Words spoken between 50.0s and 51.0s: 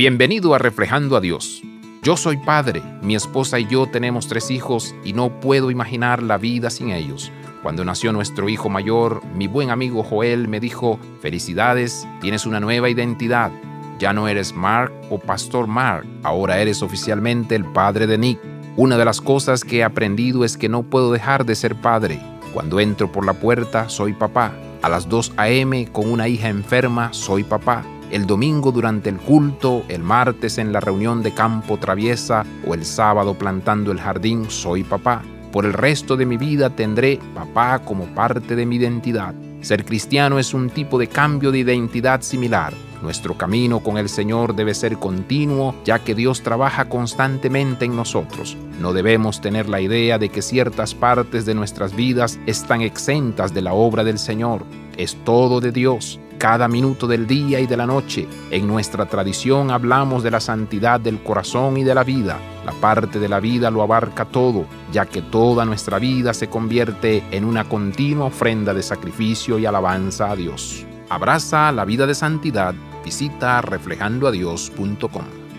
de que ciertas